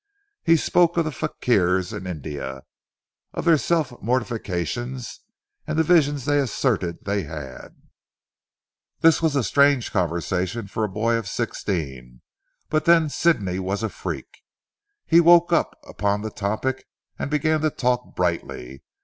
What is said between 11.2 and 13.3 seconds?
sixteen, but then